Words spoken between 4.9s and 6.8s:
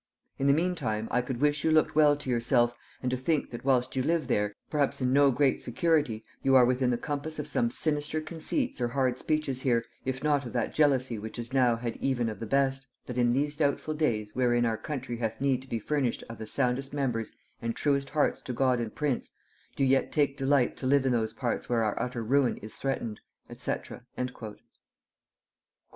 in no great security, you are